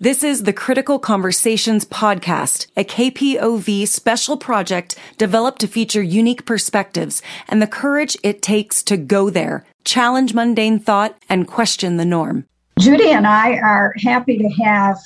[0.00, 7.20] This is the Critical Conversations podcast, a KPOV special project developed to feature unique perspectives
[7.48, 12.44] and the courage it takes to go there, challenge mundane thought, and question the norm.
[12.78, 14.98] Judy and I are happy to have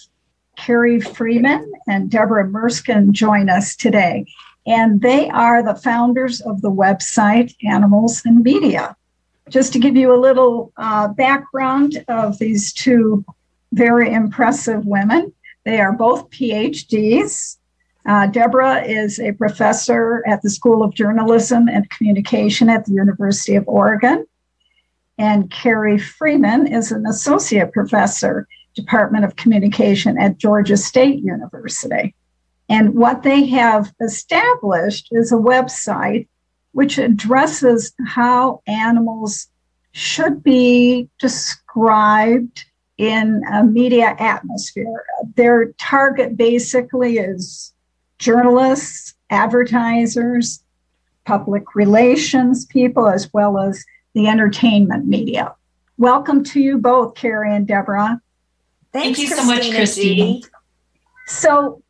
[0.58, 4.26] Carrie Freeman and Debra Merskin join us today.
[4.66, 8.94] And they are the founders of the website Animals and Media.
[9.48, 13.24] Just to give you a little uh, background of these two
[13.72, 15.32] very impressive women.
[15.64, 17.56] They are both PhDs.
[18.04, 23.54] Uh, Debra is a professor at the School of Journalism and Communication at the University
[23.54, 24.26] of Oregon.
[25.18, 32.14] And Carrie Freeman is an associate professor, Department of Communication at Georgia State University.
[32.68, 36.26] And what they have established is a website
[36.72, 39.48] which addresses how animals
[39.92, 42.64] should be described
[42.98, 45.04] in a media atmosphere.
[45.36, 47.72] Their target basically is
[48.18, 50.62] journalists, advertisers,
[51.24, 55.54] public relations people, as well as the entertainment media.
[55.98, 58.20] Welcome to you both, Carrie and Debra.
[58.92, 60.42] Thanks, Thank you so much, Christine.
[61.26, 61.82] So,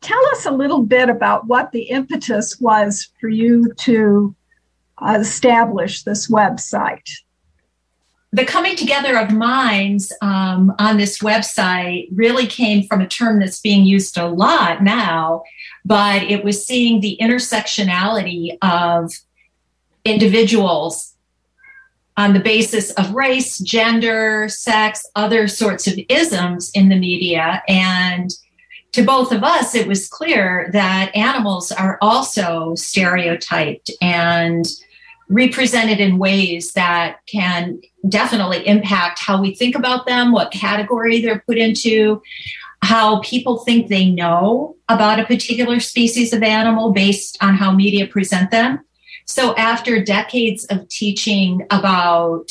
[0.00, 4.34] tell us a little bit about what the impetus was for you to
[4.98, 7.08] uh, establish this website
[8.32, 13.60] the coming together of minds um, on this website really came from a term that's
[13.60, 15.42] being used a lot now,
[15.84, 19.12] but it was seeing the intersectionality of
[20.04, 21.14] individuals
[22.18, 27.62] on the basis of race, gender, sex, other sorts of isms in the media.
[27.68, 28.30] And
[28.92, 34.66] to both of us, it was clear that animals are also stereotyped and
[35.28, 41.42] represented in ways that can definitely impact how we think about them, what category they're
[41.46, 42.22] put into,
[42.82, 48.06] how people think they know about a particular species of animal based on how media
[48.06, 48.80] present them.
[49.26, 52.50] So, after decades of teaching about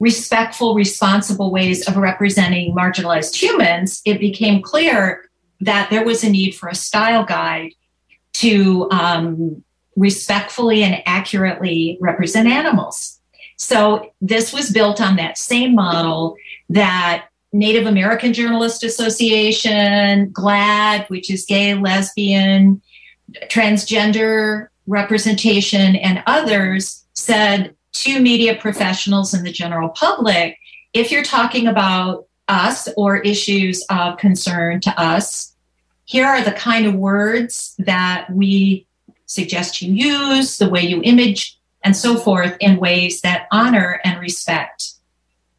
[0.00, 5.30] respectful, responsible ways of representing marginalized humans, it became clear
[5.60, 7.72] that there was a need for a style guide
[8.34, 9.62] to um,
[9.96, 13.18] respectfully and accurately represent animals.
[13.56, 16.36] So this was built on that same model
[16.68, 22.82] that Native American Journalist Association, GLAAD, which is gay, lesbian,
[23.44, 30.58] transgender representation, and others said to media professionals and the general public
[30.96, 35.54] if you're talking about us or issues of concern to us,
[36.06, 38.85] here are the kind of words that we
[39.26, 44.20] suggest you use, the way you image, and so forth in ways that honor and
[44.20, 44.92] respect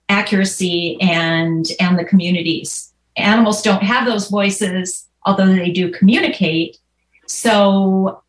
[0.10, 2.94] accuracy and and the communities.
[3.16, 6.78] Animals don't have those voices, although they do communicate.
[7.26, 8.24] So,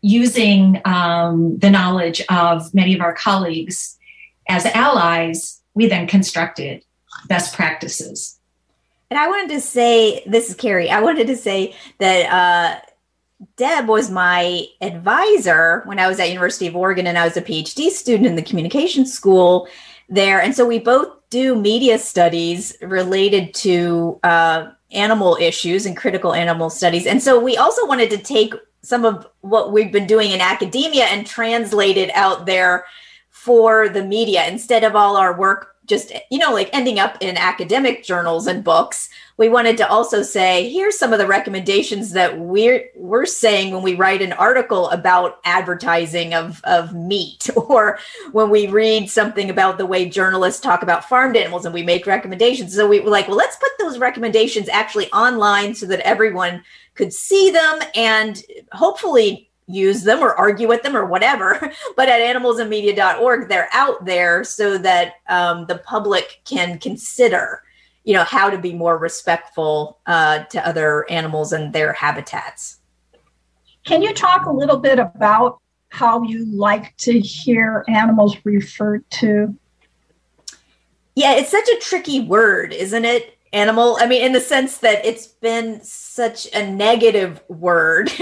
[0.00, 3.98] using um, the knowledge of many of our colleagues
[4.48, 6.84] as allies, we then constructed
[7.26, 8.38] best practices.
[9.10, 10.90] And I wanted to say, this is Carrie.
[10.90, 12.80] I wanted to say that uh,
[13.56, 17.42] Deb was my advisor when I was at University of Oregon and I was a
[17.42, 19.68] PhD student in the communication school
[20.08, 20.40] there.
[20.40, 26.70] And so we both do media studies related to uh, animal issues and critical animal
[26.70, 27.06] studies.
[27.06, 31.04] And so we also wanted to take some of what we've been doing in academia
[31.06, 32.84] and translate it out there
[33.30, 37.36] for the media instead of all our work just you know like ending up in
[37.36, 42.38] academic journals and books we wanted to also say here's some of the recommendations that
[42.38, 47.50] we're we're saying when we write an article about advertising of of meat.
[47.64, 47.98] Or
[48.32, 52.06] when we read something about the way journalists talk about farmed animals and we make
[52.06, 52.74] recommendations.
[52.74, 56.62] So we were like well let's put those recommendations actually online so that everyone
[56.94, 61.72] could see them and hopefully use them or argue with them or whatever.
[61.96, 67.62] But at animalsandmedia.org, they're out there so that um, the public can consider,
[68.02, 72.78] you know, how to be more respectful uh, to other animals and their habitats.
[73.84, 79.56] Can you talk a little bit about how you like to hear animals referred to?
[81.14, 83.38] Yeah, it's such a tricky word, isn't it?
[83.54, 88.10] Animal i mean in the sense that it's been such a negative word.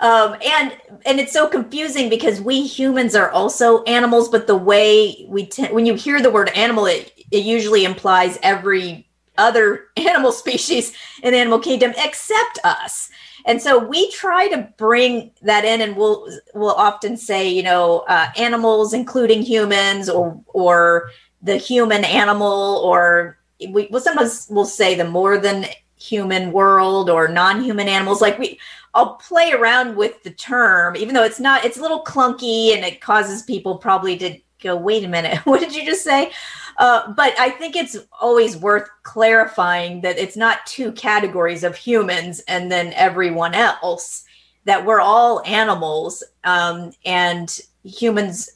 [0.00, 0.76] Um, and
[1.06, 5.72] and it's so confusing because we humans are also animals but the way we t-
[5.72, 9.06] when you hear the word animal it, it usually implies every
[9.38, 13.10] other animal species in the animal kingdom except us.
[13.46, 18.00] And so we try to bring that in and we'll we'll often say you know
[18.08, 21.10] uh, animals including humans or or
[21.42, 23.38] the human animal or
[23.72, 25.66] we well sometimes we'll say the more than
[25.96, 28.58] human world or non-human animals like we
[28.94, 32.84] i'll play around with the term even though it's not it's a little clunky and
[32.84, 36.30] it causes people probably to go wait a minute what did you just say?
[36.78, 42.40] Uh, but i think it's always worth clarifying that it's not two categories of humans
[42.48, 44.24] and then everyone else
[44.64, 48.50] that we're all animals um, and humans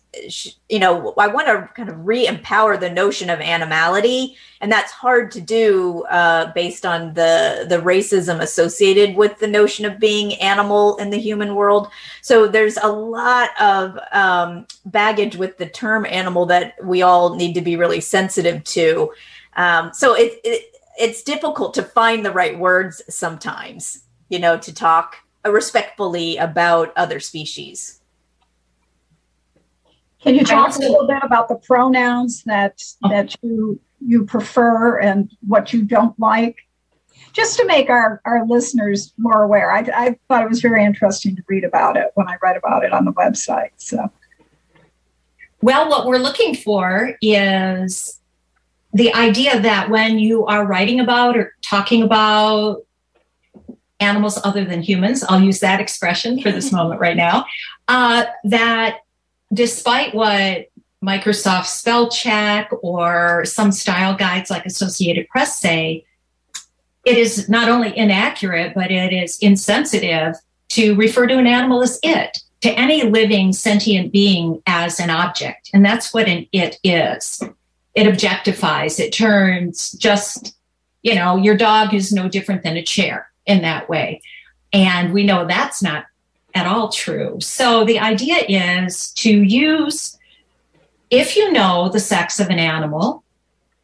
[0.68, 5.30] you know i want to kind of re-empower the notion of animality and that's hard
[5.32, 10.96] to do uh, based on the the racism associated with the notion of being animal
[10.96, 11.88] in the human world.
[12.22, 17.54] So there's a lot of um, baggage with the term animal that we all need
[17.54, 19.12] to be really sensitive to.
[19.56, 24.74] Um, so it, it it's difficult to find the right words sometimes you know to
[24.74, 27.97] talk respectfully about other species
[30.28, 35.30] can you talk a little bit about the pronouns that that you you prefer and
[35.46, 36.56] what you don't like?
[37.32, 39.72] Just to make our, our listeners more aware.
[39.72, 42.84] I, I thought it was very interesting to read about it when I read about
[42.84, 43.70] it on the website.
[43.76, 44.10] So
[45.60, 48.20] well, what we're looking for is
[48.92, 52.82] the idea that when you are writing about or talking about
[54.00, 57.46] animals other than humans, I'll use that expression for this moment right now,
[57.88, 58.98] uh, that
[59.52, 60.68] despite what
[61.02, 66.04] Microsoft spell check or some style guides like Associated Press say,
[67.04, 70.34] it is not only inaccurate, but it is insensitive
[70.70, 75.70] to refer to an animal as it, to any living sentient being as an object.
[75.72, 77.42] And that's what an it is.
[77.94, 80.54] It objectifies, it turns just,
[81.02, 84.20] you know, your dog is no different than a chair in that way.
[84.72, 86.04] And we know that's not
[86.54, 87.38] at all true.
[87.40, 90.18] So the idea is to use,
[91.10, 93.22] if you know the sex of an animal,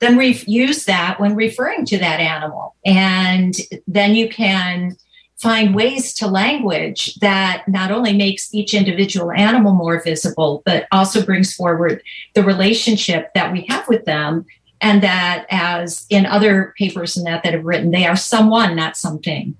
[0.00, 2.74] then re- use that when referring to that animal.
[2.84, 3.54] And
[3.86, 4.96] then you can
[5.36, 11.24] find ways to language that not only makes each individual animal more visible, but also
[11.24, 12.02] brings forward
[12.34, 14.46] the relationship that we have with them.
[14.80, 18.96] And that, as in other papers and that that have written, they are someone, not
[18.96, 19.56] something.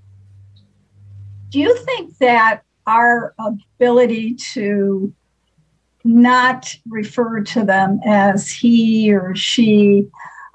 [1.51, 5.13] Do you think that our ability to
[6.05, 10.07] not refer to them as he or she,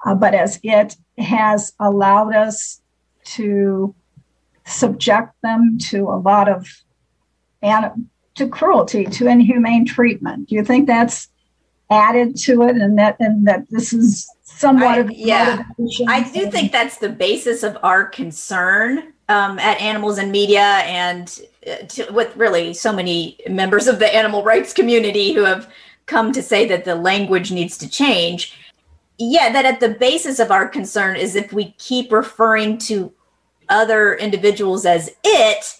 [0.06, 2.80] uh, but as it has allowed us
[3.24, 3.94] to
[4.64, 6.66] subject them to a lot of
[7.62, 10.48] and to cruelty, to inhumane treatment.
[10.48, 11.28] Do you think that's
[11.90, 15.64] added to it, and that and that this is somewhat I, of yeah?
[16.08, 21.40] I do think that's the basis of our concern um, at Animals and Media and
[21.64, 25.72] uh, to, with really so many members of the animal rights community who have
[26.06, 28.58] come to say that the language needs to change.
[29.18, 33.12] Yeah, that at the basis of our concern is if we keep referring to
[33.68, 35.76] other individuals as it,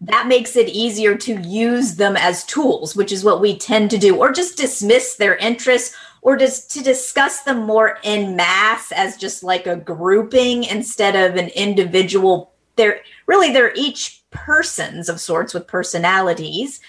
[0.00, 3.98] that makes it easier to use them as tools, which is what we tend to
[3.98, 9.16] do, or just dismiss their interests, or just to discuss them more in mass as
[9.16, 15.52] just like a grouping instead of an individual they're really they're each persons of sorts
[15.54, 16.80] with personalities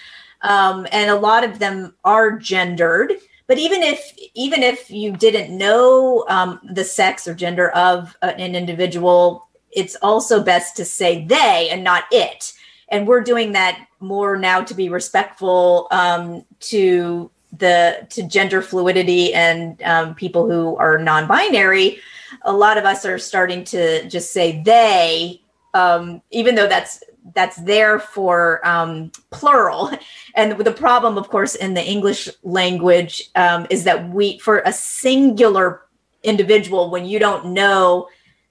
[0.42, 3.12] um, and a lot of them are gendered.
[3.46, 8.54] But even if even if you didn't know um, the sex or gender of an
[8.54, 12.52] individual it's also best to say they and not it.
[12.88, 19.32] And we're doing that more now to be respectful um, to the to gender fluidity
[19.34, 21.98] and um, people who are non-binary.
[22.42, 25.40] A lot of us are starting to just say they
[25.74, 27.02] um, even though that's
[27.34, 29.90] that's there for um, plural.
[30.36, 34.72] And the problem, of course, in the English language um, is that we, for a
[34.72, 35.82] singular
[36.24, 38.08] individual, when you don't know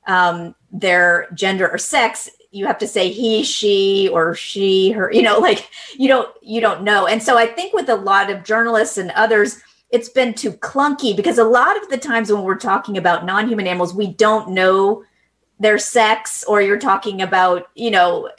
[0.08, 5.12] um, their gender or sex, you have to say he, she, or she, her.
[5.12, 7.08] You know, like you don't you don't know.
[7.08, 9.60] And so I think with a lot of journalists and others.
[9.89, 13.68] It's been too clunky because a lot of the times when we're talking about non-human
[13.68, 15.03] animals, we don't know
[15.63, 18.29] their sex or you're talking about you know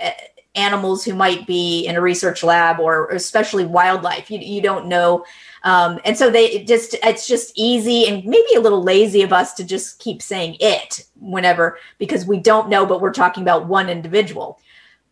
[0.54, 4.30] animals who might be in a research lab or especially wildlife.
[4.30, 5.24] You, you don't know.
[5.64, 9.54] Um, and so they just it's just easy and maybe a little lazy of us
[9.54, 13.88] to just keep saying it whenever because we don't know but we're talking about one
[13.88, 14.60] individual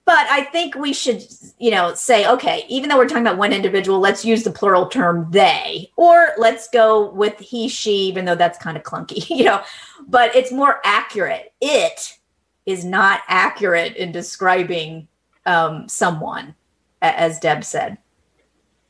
[0.04, 1.22] but I think we should,
[1.58, 4.88] you know, say, okay, even though we're talking about one individual, let's use the plural
[4.88, 9.44] term they, or let's go with he, she, even though that's kind of clunky, you
[9.44, 9.62] know,
[10.08, 11.52] but it's more accurate.
[11.60, 12.18] It
[12.66, 15.06] is not accurate in describing
[15.46, 16.54] um, someone,
[17.00, 17.98] as Deb said.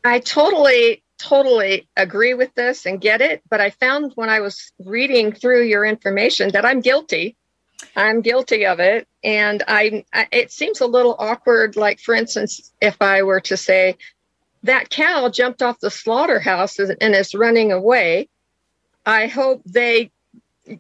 [0.05, 3.43] I totally, totally agree with this and get it.
[3.49, 7.37] But I found when I was reading through your information that I'm guilty
[7.97, 10.29] I'm guilty of it, and I, I.
[10.33, 11.77] It seems a little awkward.
[11.77, 13.97] Like, for instance, if I were to say,
[14.63, 18.29] "That cow jumped off the slaughterhouse and is running away,"
[19.07, 20.11] I hope they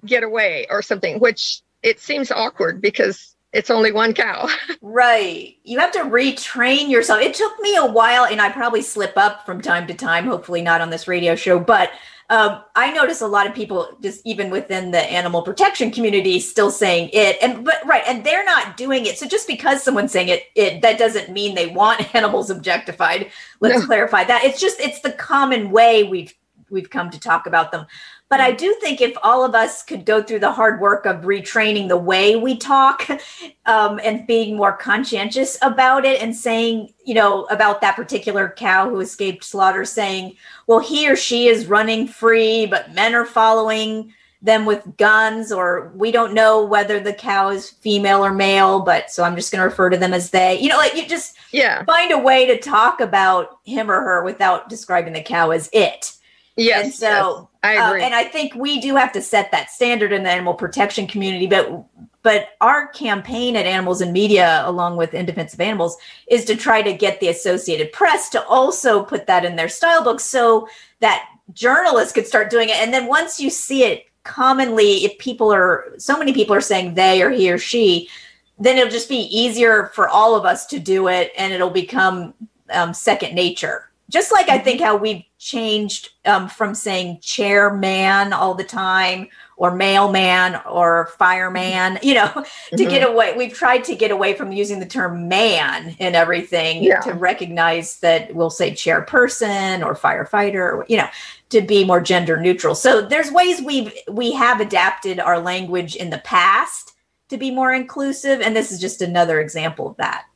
[0.06, 1.18] get away or something.
[1.18, 4.48] Which it seems awkward because it's only one cow.
[4.82, 5.56] right.
[5.64, 7.20] You have to retrain yourself.
[7.20, 10.62] It took me a while, and I probably slip up from time to time, hopefully
[10.62, 11.90] not on this radio show, but
[12.30, 16.70] um, I notice a lot of people just even within the animal protection community still
[16.70, 19.18] saying it and but right and they're not doing it.
[19.18, 23.30] So just because someone's saying it it that doesn't mean they want animals objectified.
[23.60, 23.86] Let's no.
[23.86, 24.44] clarify that.
[24.44, 26.32] It's just it's the common way we've
[26.70, 27.86] we've come to talk about them
[28.32, 31.16] but I do think if all of us could go through the hard work of
[31.16, 33.06] retraining the way we talk
[33.66, 38.88] um, and being more conscientious about it and saying, you know, about that particular cow
[38.88, 40.34] who escaped slaughter, saying,
[40.66, 45.92] well, he or she is running free, but men are following them with guns, or
[45.94, 49.60] we don't know whether the cow is female or male, but so I'm just going
[49.60, 50.58] to refer to them as they.
[50.58, 54.24] You know, like you just yeah find a way to talk about him or her
[54.24, 56.16] without describing the cow as it.
[56.56, 56.84] Yes.
[56.84, 58.02] And so I uh, agree.
[58.02, 61.06] Uh, and I think we do have to set that standard in the animal protection
[61.06, 61.84] community, but
[62.22, 65.96] but our campaign at Animals and Media, along with In Defense of Animals,
[66.28, 70.04] is to try to get the Associated Press to also put that in their style
[70.04, 70.68] books so
[71.00, 72.76] that journalists could start doing it.
[72.76, 76.94] And then once you see it commonly, if people are so many people are saying
[76.94, 78.08] they or he or she,
[78.56, 82.34] then it'll just be easier for all of us to do it, and it'll become
[82.70, 88.54] um, second nature just like I think how we've changed um, from saying chairman all
[88.54, 92.76] the time or mailman or fireman, you know, mm-hmm.
[92.76, 93.34] to get away.
[93.36, 97.00] We've tried to get away from using the term man in everything yeah.
[97.00, 101.08] to recognize that we'll say chairperson or firefighter, or, you know,
[101.48, 102.74] to be more gender neutral.
[102.74, 106.92] So there's ways we've we have adapted our language in the past
[107.30, 110.26] to be more inclusive, and this is just another example of that.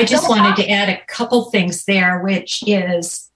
[0.00, 3.30] I just wanted to add a couple things there, which is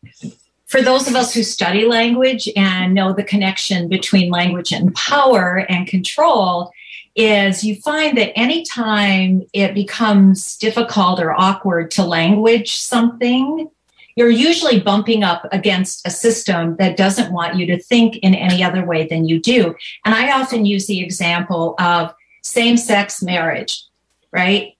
[0.64, 5.66] for those of us who study language and know the connection between language and power
[5.68, 6.72] and control,
[7.14, 13.70] is you find that anytime it becomes difficult or awkward to language something,
[14.16, 18.64] you're usually bumping up against a system that doesn't want you to think in any
[18.64, 19.74] other way than you do.
[20.06, 23.84] And I often use the example of same sex marriage,
[24.32, 24.72] right?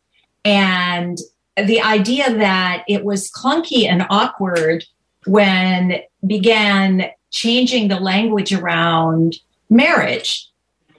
[0.46, 1.18] And
[1.56, 4.84] the idea that it was clunky and awkward
[5.26, 9.36] when began changing the language around
[9.70, 10.48] marriage.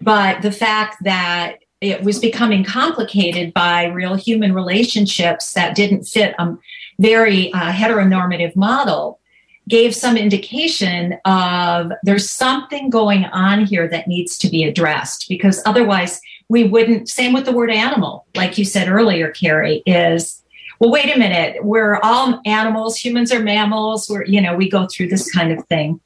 [0.01, 6.35] But the fact that it was becoming complicated by real human relationships that didn't fit
[6.39, 6.57] a
[6.99, 9.19] very uh, heteronormative model
[9.67, 15.61] gave some indication of there's something going on here that needs to be addressed because
[15.65, 20.43] otherwise we wouldn't same with the word animal like you said earlier carrie is
[20.79, 24.87] well, wait a minute, we're all animals, humans are mammals, we're, you know, we go
[24.87, 25.99] through this kind of thing.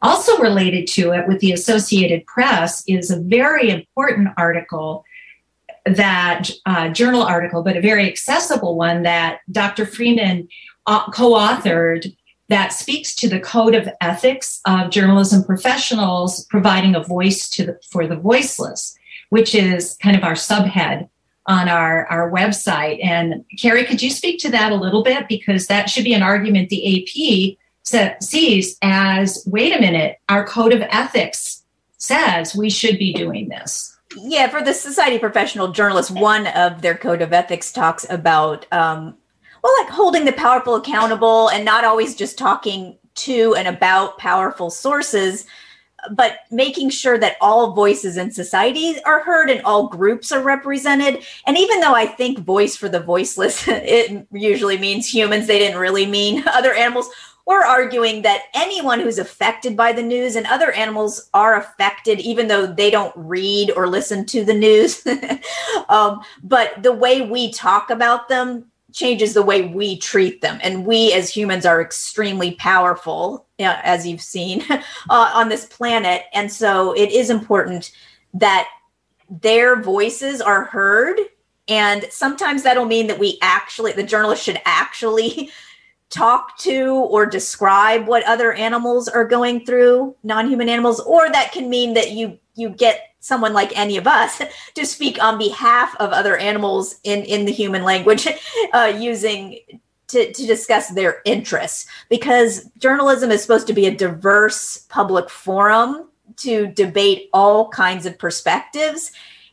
[0.00, 5.04] Also related to it with the Associated Press is a very important article
[5.84, 9.84] that uh, journal article, but a very accessible one that Dr.
[9.84, 10.48] Freeman
[10.86, 12.14] uh, co-authored
[12.48, 17.80] that speaks to the code of ethics of journalism professionals providing a voice to the,
[17.90, 18.96] for the voiceless,
[19.30, 21.08] which is kind of our subhead
[21.46, 23.04] on our, our website.
[23.04, 25.28] And Carrie, could you speak to that a little bit?
[25.28, 27.58] Because that should be an argument the AP
[28.20, 31.62] sees as wait a minute, our code of ethics
[31.98, 33.96] says we should be doing this.
[34.16, 38.66] Yeah, for the Society of Professional Journalists, one of their code of ethics talks about,
[38.72, 39.16] um,
[39.62, 44.70] well, like holding the powerful accountable and not always just talking to and about powerful
[44.70, 45.46] sources,
[46.10, 51.22] but making sure that all voices in society are heard and all groups are represented.
[51.46, 55.80] And even though I think voice for the voiceless, it usually means humans, they didn't
[55.80, 57.08] really mean other animals.
[57.44, 62.46] We're arguing that anyone who's affected by the news and other animals are affected, even
[62.46, 65.04] though they don't read or listen to the news.
[65.88, 70.58] um, but the way we talk about them changes the way we treat them.
[70.62, 76.24] And we as humans are extremely powerful, as you've seen, uh, on this planet.
[76.32, 77.92] And so it is important
[78.34, 78.68] that
[79.28, 81.18] their voices are heard.
[81.68, 85.50] And sometimes that'll mean that we actually, the journalist should actually
[86.10, 91.52] talk to or describe what other animals are going through, non human animals, or that
[91.52, 94.42] can mean that you you get someone like any of us
[94.74, 98.28] to speak on behalf of other animals in in the human language
[98.74, 99.58] uh, using
[100.08, 106.10] to, to discuss their interests because journalism is supposed to be a diverse public forum
[106.36, 109.12] to debate all kinds of perspectives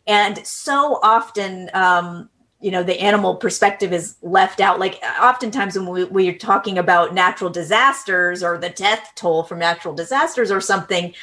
[0.10, 4.80] And so often, um, you know, the animal perspective is left out.
[4.80, 9.94] Like oftentimes when we, we're talking about natural disasters or the death toll from natural
[9.94, 11.14] disasters or something,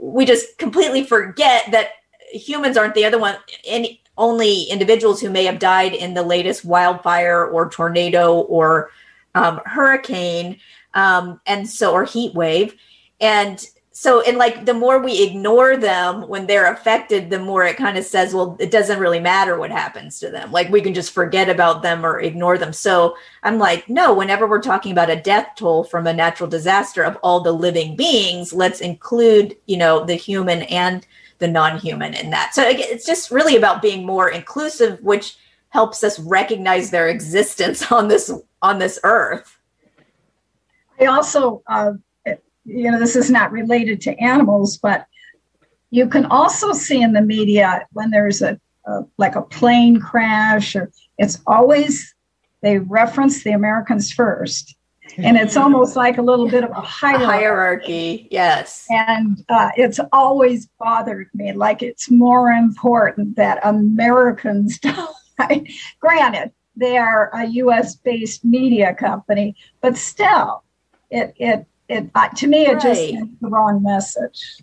[0.00, 1.90] we just completely forget that
[2.32, 3.36] humans aren't the other one.
[3.64, 8.90] Any only individuals who may have died in the latest wildfire or tornado or
[9.34, 10.58] um, hurricane,
[10.94, 12.74] um, and so or heat wave,
[13.20, 13.66] and
[14.00, 17.98] so and like the more we ignore them when they're affected the more it kind
[17.98, 20.50] of says well it doesn't really matter what happens to them.
[20.50, 22.72] Like we can just forget about them or ignore them.
[22.72, 27.02] So i'm like no whenever we're talking about a death toll from a natural disaster
[27.02, 31.06] of all the living beings let's include you know the human and
[31.38, 32.54] the non-human in that.
[32.54, 35.36] So it's just really about being more inclusive which
[35.68, 39.58] helps us recognize their existence on this on this earth.
[40.98, 41.92] I also uh,
[42.70, 45.06] you know, this is not related to animals, but
[45.90, 50.76] you can also see in the media when there's a, a like a plane crash,
[50.76, 52.14] or it's always
[52.62, 54.76] they reference the Americans first.
[55.18, 57.24] And it's almost like a little bit of a hierarchy.
[57.24, 58.86] hierarchy yes.
[58.90, 61.52] And uh, it's always bothered me.
[61.52, 64.78] Like it's more important that Americans
[65.38, 65.66] die.
[65.98, 70.62] Granted, they are a US based media company, but still,
[71.10, 72.82] it, it it uh, to me it right.
[72.82, 74.62] just the wrong message.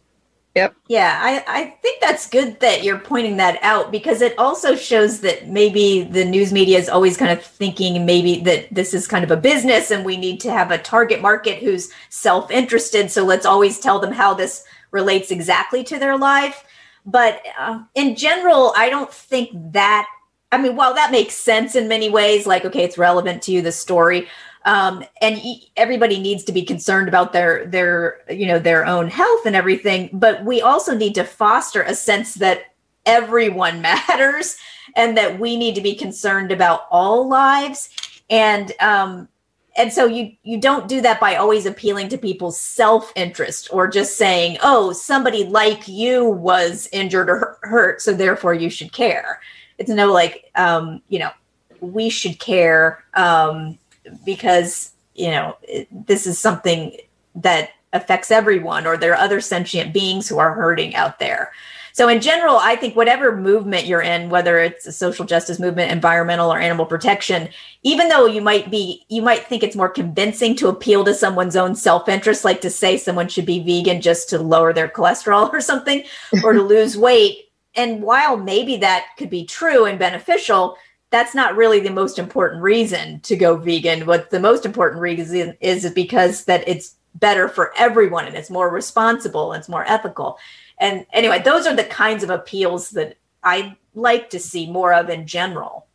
[0.57, 0.75] Yep.
[0.87, 5.19] Yeah, I, I think that's good that you're pointing that out because it also shows
[5.21, 9.23] that maybe the news media is always kind of thinking maybe that this is kind
[9.23, 13.11] of a business and we need to have a target market who's self interested.
[13.11, 16.63] So let's always tell them how this relates exactly to their life.
[17.05, 20.07] But uh, in general, I don't think that.
[20.51, 23.61] I mean, while that makes sense in many ways, like, okay, it's relevant to you,
[23.61, 24.27] the story,
[24.67, 25.41] um, and
[25.75, 30.09] everybody needs to be concerned about their their you know their own health and everything
[30.13, 32.67] but we also need to foster a sense that
[33.07, 34.57] everyone matters
[34.95, 37.89] and that we need to be concerned about all lives.
[38.29, 39.27] And um,
[39.75, 44.17] and so you you don't do that by always appealing to people's self-interest or just
[44.17, 49.39] saying oh somebody like you was injured or hurt so therefore you should care.
[49.77, 51.31] It's no like um, you know
[51.79, 53.77] we should care um,
[54.25, 55.57] because you know
[55.91, 56.97] this is something
[57.35, 61.51] that affects everyone or there are other sentient beings who are hurting out there.
[61.93, 65.91] So in general i think whatever movement you're in whether it's a social justice movement
[65.91, 67.49] environmental or animal protection
[67.81, 71.55] even though you might be you might think it's more convincing to appeal to someone's
[71.55, 75.59] own self-interest like to say someone should be vegan just to lower their cholesterol or
[75.59, 76.03] something
[76.43, 77.45] or to lose weight.
[77.75, 80.77] And while maybe that could be true and beneficial
[81.09, 84.05] that's not really the most important reason to go vegan.
[84.05, 88.69] What the most important reason is because that it's better for everyone and it's more
[88.69, 90.37] responsible and it's more ethical.
[90.79, 95.09] And anyway, those are the kinds of appeals that I like to see more of
[95.09, 95.87] in general.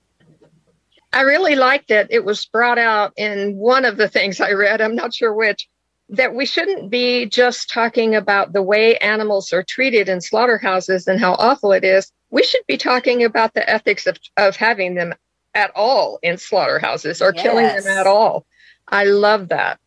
[1.13, 2.07] I really liked it.
[2.11, 5.69] It was brought out in one of the things I read, I'm not sure which,
[6.09, 11.21] that we shouldn't be just talking about the way animals are treated in slaughterhouses and
[11.21, 15.15] how awful it is we should be talking about the ethics of, of having them
[15.55, 17.43] at all in slaughterhouses or yes.
[17.43, 18.47] killing them at all.
[18.89, 19.79] I love that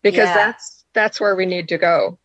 [0.00, 0.34] because yeah.
[0.34, 2.18] that's that's where we need to go.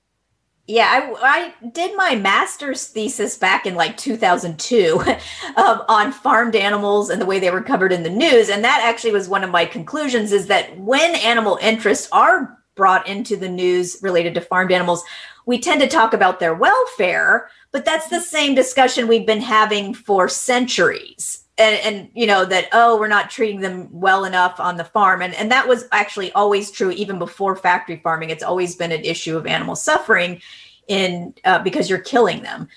[0.65, 5.03] Yeah, I, I did my master's thesis back in like 2002
[5.57, 8.47] um, on farmed animals and the way they were covered in the news.
[8.47, 13.07] And that actually was one of my conclusions is that when animal interests are brought
[13.07, 15.03] into the news related to farmed animals,
[15.45, 19.93] we tend to talk about their welfare, but that's the same discussion we've been having
[19.93, 21.39] for centuries.
[21.57, 25.21] And, and, you know that oh we're not treating them well enough on the farm.
[25.21, 28.31] And and that was actually always true even before factory farming.
[28.31, 30.41] It's always been an issue of animal suffering
[30.87, 32.69] in uh, because you're killing them.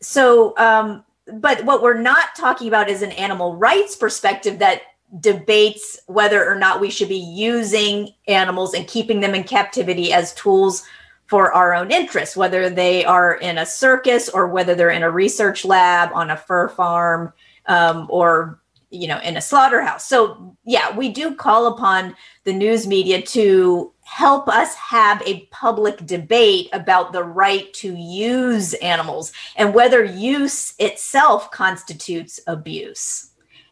[0.00, 4.82] So um but what we're not talking about is an animal rights perspective that
[5.20, 10.34] debates whether or not we should be using animals and keeping them in captivity as
[10.34, 10.84] tools
[11.26, 15.10] for our own interests, whether they are in a circus or whether they're in a
[15.10, 17.32] research lab on a fur farm
[17.66, 20.08] um, or you know in a slaughterhouse.
[20.08, 26.04] So yeah, we do call upon the news media to help us have a public
[26.06, 33.27] debate about the right to use animals and whether use itself constitutes abuse.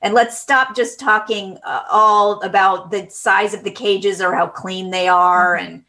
[0.07, 4.47] And let's stop just talking uh, all about the size of the cages or how
[4.47, 5.85] clean they are and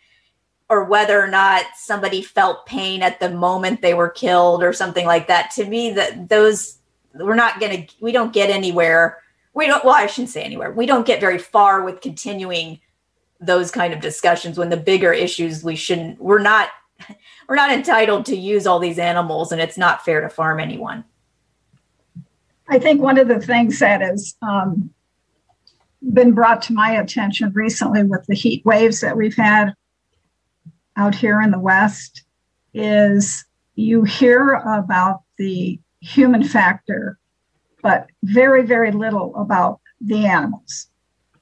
[0.71, 5.05] or whether or not somebody felt pain at the moment they were killed or something
[5.05, 5.51] like that.
[5.51, 6.79] To me that those
[7.13, 9.19] we're not going to we don't get anywhere.
[9.53, 10.71] We don't well i shouldn't say anywhere.
[10.71, 12.79] We don't get very far with continuing
[13.39, 16.69] those kind of discussions when the bigger issues we shouldn't we're not
[17.47, 21.03] we're not entitled to use all these animals and it's not fair to farm anyone
[22.69, 24.89] I think one of the things that has um,
[26.13, 29.73] been brought to my attention recently with the heat waves that we've had
[30.95, 32.23] out here in the West
[32.73, 37.17] is you hear about the human factor,
[37.81, 40.87] but very, very little about the animals.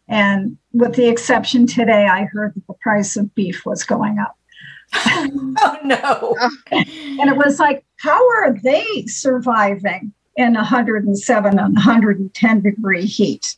[0.08, 4.38] And with the exception today, I heard that the price of beef was going up.
[4.94, 6.36] oh no.
[6.72, 13.58] and it was like, how are they surviving in 107 and 110 degree heat?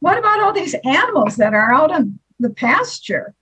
[0.00, 3.34] What about all these animals that are out in the pasture?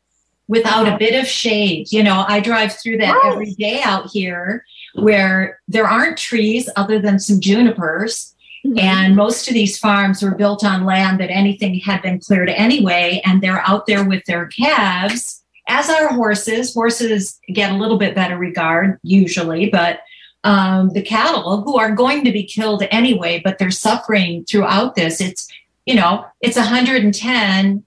[0.49, 1.91] Without a bit of shade.
[1.93, 3.33] You know, I drive through that Right.
[3.33, 4.65] every day out here
[4.95, 8.35] where there aren't trees other than some junipers.
[8.67, 8.79] Mm-hmm.
[8.79, 13.23] And most of these farms were built on land that anything had been cleared anyway.
[13.25, 16.75] And they're out there with their calves, as are horses.
[16.75, 20.01] Horses get a little bit better regard usually, but
[20.45, 25.21] um, the cattle who are going to be killed anyway, but they're suffering throughout this.
[25.21, 25.49] It's,
[25.87, 27.85] you know, it's 110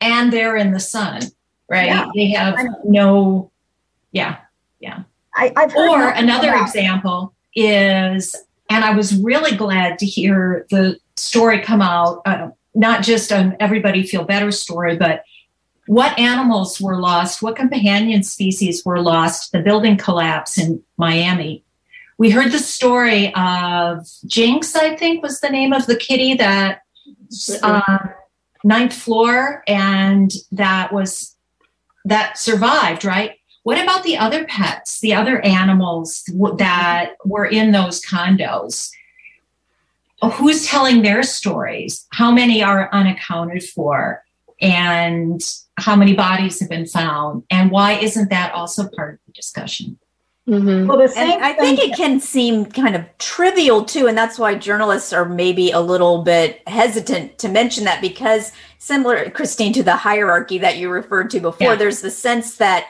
[0.00, 1.22] and they're in the sun,
[1.68, 1.86] right?
[1.86, 2.06] Yeah.
[2.14, 3.50] They have no,
[4.12, 4.38] yeah.
[5.38, 8.34] I, I've heard Or another about- example is,
[8.70, 13.54] and I was really glad to hear the story come out, uh, not just an
[13.60, 15.24] Everybody Feel Better story, but
[15.88, 21.62] what animals were lost, what companion species were lost, the building collapse in Miami.
[22.18, 26.80] We heard the story of Jinx, I think was the name of the kitty that
[27.62, 28.10] um,
[28.64, 31.36] ninth floor and that was
[32.04, 33.32] that survived right?
[33.64, 36.22] What about the other pets the other animals
[36.58, 38.90] that were in those condos?
[40.22, 42.06] Who's telling their stories?
[42.12, 44.22] How many are unaccounted for?
[44.62, 45.40] And
[45.76, 47.42] how many bodies have been found?
[47.50, 49.98] And why isn't that also part of the discussion
[50.48, 50.86] Mhm.
[50.86, 54.38] Well, the same And I think it can seem kind of trivial too, and that's
[54.38, 59.82] why journalists are maybe a little bit hesitant to mention that because similar, Christine, to
[59.82, 61.74] the hierarchy that you referred to before, Yeah.
[61.74, 62.84] there's the sense that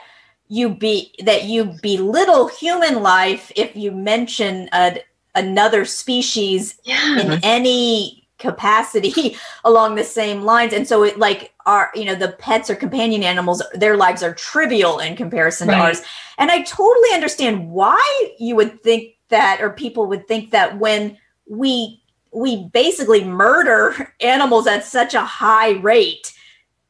[0.48, 4.98] you be that you belittle human life if you mention a,
[5.34, 7.18] another species Yeah.
[7.20, 10.72] in any capacity along the same lines.
[10.72, 14.35] And so it like our you know the pets or companion animals their lives are
[14.35, 16.03] trivial in comparison to ours.
[16.38, 21.16] And i totally understand why you would think that or people would think that when
[21.49, 26.33] we we basically murder animals at such a high rate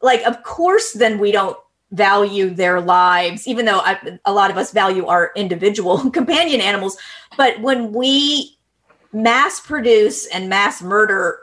[0.02, 1.56] like of course then we don't
[1.92, 6.98] value their lives even though I, a lot of us value our individual companion animals.
[7.36, 8.55] But when we
[9.12, 11.40] mass produce and mass murder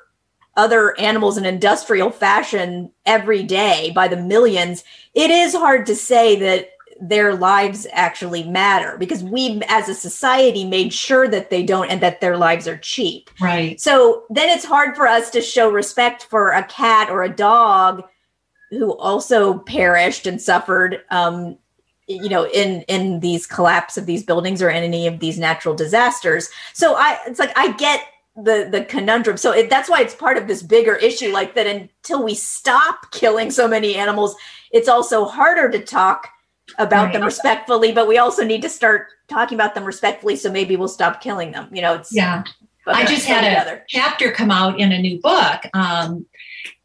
[0.56, 4.84] other animals in industrial fashion every day by the millions,
[5.16, 6.70] it is hard to say that
[7.02, 12.02] their lives actually matter because we as a society made sure that they don't and
[12.02, 13.30] that their lives are cheap.
[13.42, 17.36] right So then it's hard for us to show respect for a cat or a
[17.36, 18.04] dog
[18.70, 21.58] who also perished and suffered um,
[22.08, 25.76] you know in in these collapse of these buildings or in any of these natural
[25.76, 26.50] disasters.
[26.74, 28.02] So i it's like i get
[28.36, 29.38] the the conundrum.
[29.38, 33.12] So it, that's why it's part of this bigger issue like that until we stop
[33.12, 34.36] killing so many animals
[34.72, 36.30] it's also harder to talk
[36.80, 40.78] about them respectfully but we also need to start talking about them respectfully so maybe
[40.78, 42.44] we'll stop killing them you know it's yeah.
[42.86, 45.62] I just had a chapter come out in a new book.
[45.74, 46.26] Um,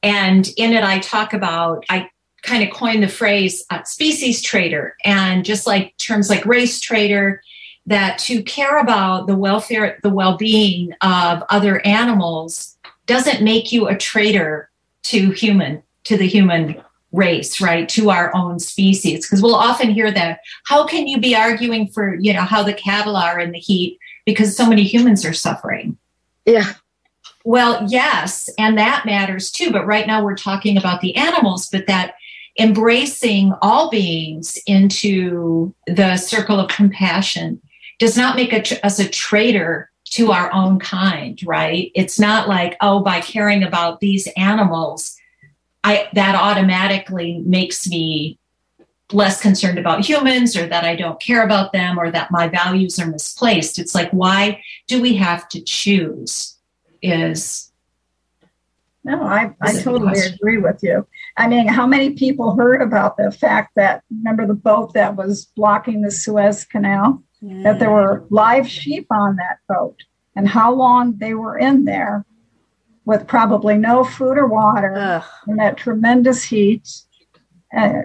[0.02, 2.10] and in it, I talk about, I
[2.42, 4.96] kind of coined the phrase uh, species traitor.
[5.04, 7.42] And just like terms like race traitor,
[7.86, 13.88] that to care about the welfare, the well being of other animals doesn't make you
[13.88, 14.70] a traitor
[15.04, 17.88] to human, to the human race, right?
[17.88, 19.26] To our own species.
[19.26, 20.40] Because we'll often hear that.
[20.66, 23.98] How can you be arguing for, you know, how the cattle are in the heat
[24.26, 25.96] because so many humans are suffering?
[26.44, 26.74] Yeah.
[27.44, 29.72] Well, yes, and that matters too.
[29.72, 32.14] But right now we're talking about the animals, but that
[32.58, 37.60] embracing all beings into the circle of compassion
[37.98, 41.90] does not make a tr- us a traitor to our own kind, right?
[41.94, 45.16] It's not like, oh, by caring about these animals,
[45.84, 48.38] I that automatically makes me
[49.12, 52.98] less concerned about humans or that I don't care about them or that my values
[52.98, 53.78] are misplaced.
[53.78, 56.56] It's like, why do we have to choose?
[57.00, 57.70] Is
[59.04, 61.06] No, I, I totally agree with you.
[61.38, 65.46] I mean, how many people heard about the fact that, remember the boat that was
[65.56, 67.22] blocking the Suez Canal?
[67.40, 70.02] That there were live sheep on that boat
[70.34, 72.26] and how long they were in there
[73.04, 75.24] with probably no food or water Ugh.
[75.46, 76.88] in that tremendous heat.
[77.76, 78.02] Uh,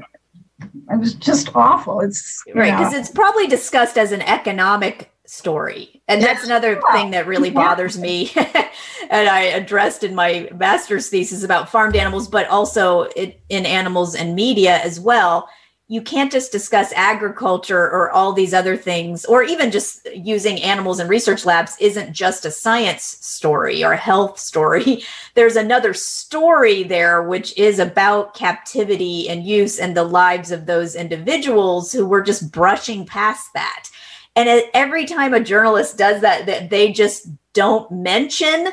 [0.91, 1.99] it was just awful.
[1.99, 6.01] It's, right because it's probably discussed as an economic story.
[6.07, 8.31] And that's another thing that really bothers me.
[8.35, 14.15] and I addressed in my master's thesis about farmed animals, but also it, in animals
[14.15, 15.49] and media as well.
[15.89, 20.99] You can't just discuss agriculture or all these other things, or even just using animals
[20.99, 25.03] in research labs isn't just a science story or a health story.
[25.35, 30.95] There's another story there, which is about captivity and use and the lives of those
[30.95, 33.89] individuals who were just brushing past that
[34.35, 38.69] and every time a journalist does that, that they just don't mention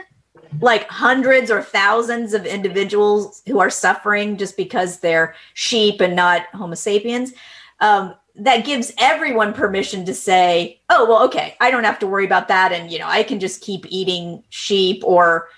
[0.60, 6.46] like hundreds or thousands of individuals who are suffering just because they're sheep and not
[6.52, 7.32] Homo sapiens.
[7.80, 12.24] Um, that gives everyone permission to say, oh, well, okay, I don't have to worry
[12.24, 12.72] about that.
[12.72, 15.48] And, you know, I can just keep eating sheep or,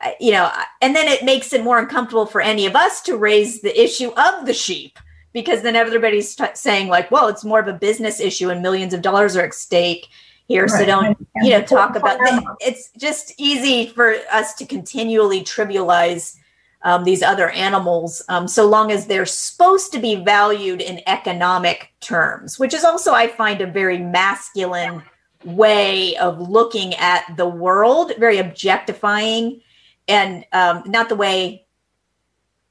[0.00, 3.16] uh, you know, and then it makes it more uncomfortable for any of us to
[3.16, 4.98] raise the issue of the sheep
[5.32, 8.94] because then everybody's t- saying like, well, it's more of a business issue and millions
[8.94, 10.08] of dollars are at stake
[10.48, 10.64] here.
[10.64, 10.80] Right.
[10.80, 12.42] So don't, and, you know, talk about that.
[12.60, 16.36] It's just easy for us to continually trivialize
[16.82, 21.92] um, these other animals um, so long as they're supposed to be valued in economic
[22.00, 25.02] terms, which is also, I find, a very masculine
[25.44, 29.60] way of looking at the world, very objectifying
[30.08, 31.66] and um, not the way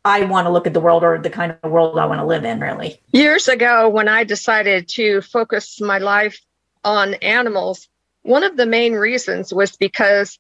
[0.06, 2.26] I want to look at the world or the kind of world I want to
[2.26, 3.00] live in, really.
[3.12, 6.40] Years ago, when I decided to focus my life
[6.84, 7.90] on animals,
[8.22, 10.40] one of the main reasons was because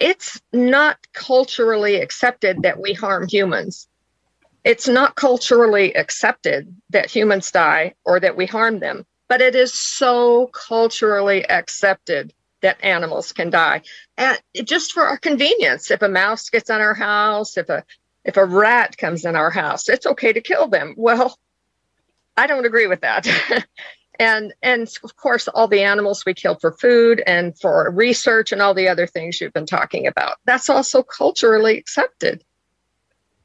[0.00, 3.88] it's not culturally accepted that we harm humans.
[4.64, 9.74] It's not culturally accepted that humans die or that we harm them, but it is
[9.74, 13.82] so culturally accepted that animals can die.
[14.16, 17.84] And just for our convenience, if a mouse gets on our house, if a
[18.24, 20.94] if a rat comes in our house, it's okay to kill them.
[20.96, 21.36] Well,
[22.36, 23.26] I don't agree with that.
[24.20, 28.62] and and of course all the animals we kill for food and for research and
[28.62, 30.36] all the other things you've been talking about.
[30.44, 32.44] That's also culturally accepted.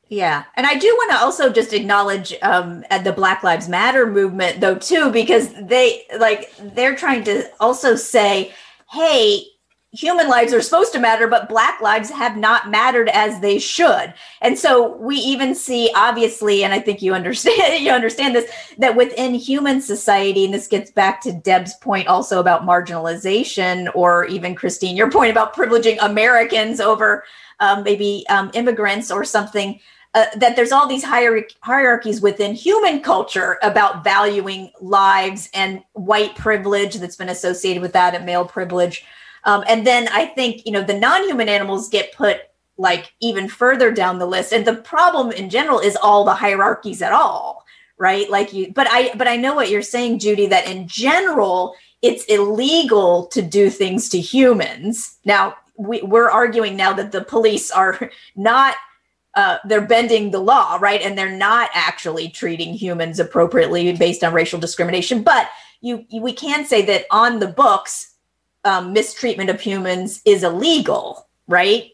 [0.08, 4.60] Yeah, and I do want to also just acknowledge um, the Black Lives Matter movement,
[4.60, 8.52] though, too, because they like they're trying to also say,
[8.90, 9.46] "Hey,
[9.92, 14.14] human lives are supposed to matter, but Black lives have not mattered as they should.
[14.42, 18.96] And so we even see, obviously, and I think you understand, you understand this, that
[18.96, 24.54] within human society, and this gets back to Deb's point also about marginalization, or even
[24.54, 27.24] Christine, your point about privileging Americans over
[27.60, 29.80] um, maybe um, immigrants or something.
[30.16, 36.96] Uh, that there's all these hierarchies within human culture about valuing lives and white privilege
[36.96, 39.06] that's been associated with that and male privilege
[39.44, 42.42] um, and then I think, you know, the non human animals get put
[42.78, 44.54] like even further down the list.
[44.54, 47.66] And the problem in general is all the hierarchies at all,
[47.98, 48.30] right?
[48.30, 52.24] Like you, but I, but I know what you're saying, Judy, that in general, it's
[52.26, 55.18] illegal to do things to humans.
[55.26, 58.76] Now, we, we're arguing now that the police are not
[59.36, 61.02] uh, they're bending the law, right?
[61.02, 65.22] And they're not actually treating humans appropriately based on racial discrimination.
[65.22, 65.50] But
[65.82, 68.09] you, you, we can say that on the books,
[68.64, 71.92] um, mistreatment of humans is illegal, right?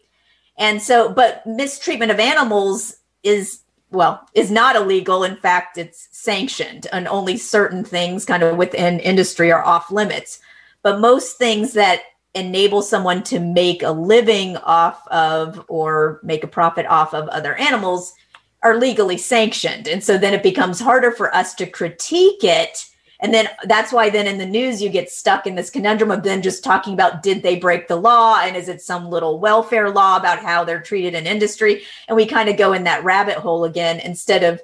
[0.58, 5.24] And so, but mistreatment of animals is, well, is not illegal.
[5.24, 10.40] In fact, it's sanctioned, and only certain things kind of within industry are off limits.
[10.82, 12.02] But most things that
[12.36, 17.56] enable someone to make a living off of or make a profit off of other
[17.56, 18.14] animals
[18.62, 19.88] are legally sanctioned.
[19.88, 22.86] And so then it becomes harder for us to critique it
[23.26, 26.22] and then that's why then in the news you get stuck in this conundrum of
[26.22, 29.90] then just talking about did they break the law and is it some little welfare
[29.90, 31.82] law about how they're treated in industry?
[32.08, 34.62] And we kind of go in that rabbit hole again instead of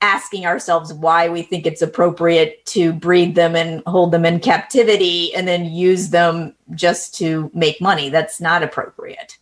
[0.00, 5.34] asking ourselves why we think it's appropriate to breed them and hold them in captivity
[5.34, 8.10] and then use them just to make money.
[8.10, 9.38] That's not appropriate.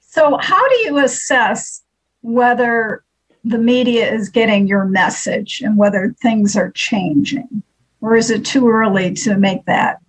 [0.00, 1.82] So, how do you assess
[2.20, 3.04] whether
[3.42, 7.62] the media is getting your message and whether things are changing?
[8.00, 10.00] Or is it too early to make that?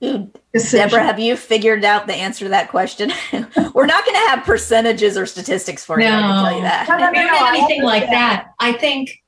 [0.00, 0.24] Hmm.
[0.52, 0.88] Decision?
[0.88, 3.12] Debra, have you figured out the answer to that question?
[3.32, 6.08] We're not going to have percentages or statistics for you.
[6.08, 6.16] No.
[6.16, 6.88] I can tell you that.
[6.88, 8.10] No, no, no, no anything like that.
[8.10, 8.54] that.
[8.58, 9.22] I think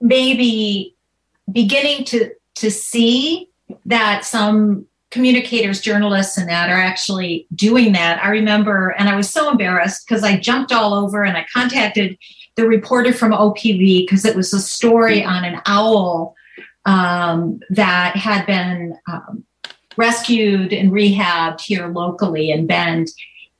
[0.00, 0.96] maybe
[1.50, 3.48] beginning to to see
[3.86, 8.22] that some communicators, journalists, and that are actually doing that.
[8.22, 12.16] I remember, and I was so embarrassed because I jumped all over and I contacted
[12.54, 15.28] the reporter from OPB because it was a story hmm.
[15.28, 16.36] on an owl
[16.90, 19.44] um, that had been um,
[19.96, 23.08] rescued and rehabbed here locally in Bend.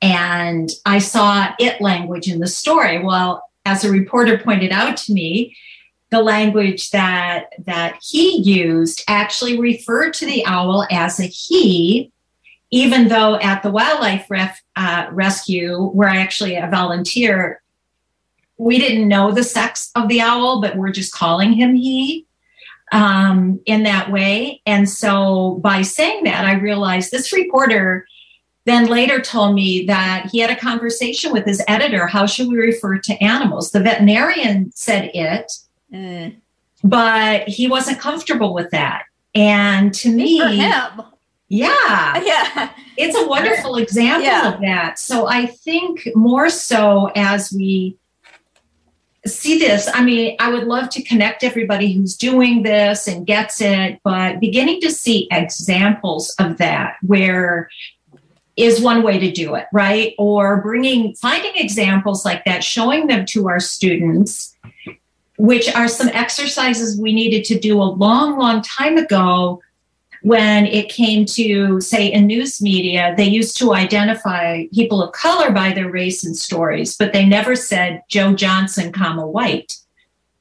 [0.01, 3.01] And I saw it language in the story.
[3.01, 5.55] Well, as a reporter pointed out to me,
[6.09, 12.11] the language that that he used actually referred to the owl as a he
[12.73, 17.61] even though at the wildlife ref, uh, rescue where i actually a volunteer
[18.57, 22.27] we didn't know the sex of the owl but we're just calling him he
[22.91, 24.61] um, in that way.
[24.65, 28.05] And so by saying that i realized this reporter
[28.65, 32.05] then later told me that he had a conversation with his editor.
[32.05, 33.71] How should we refer to animals?
[33.71, 35.51] The veterinarian said it
[35.91, 36.35] mm.
[36.83, 39.03] but he wasn't comfortable with that.
[39.33, 40.37] And to me
[41.47, 42.15] yeah.
[42.23, 42.69] Yeah.
[42.97, 44.53] It's a wonderful example yeah.
[44.53, 44.99] of that.
[44.99, 47.97] So i think more so as we
[49.25, 53.61] see this i mean i would love to connect everybody who's doing this and gets
[53.61, 57.69] it but beginning to see examples of that where
[58.57, 60.13] is one way to do it, right?
[60.17, 64.55] Or bringing, finding examples like that, showing them to our students,
[65.37, 69.61] which are some exercises we needed to do a long, long time ago
[70.23, 75.51] when it came to, say, in news media, they used to identify people of color
[75.51, 79.77] by their race and stories, but they never said Joe Johnson, comma, white